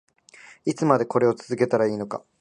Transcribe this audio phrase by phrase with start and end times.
[0.65, 2.23] いつまでこれを続けたらいいのか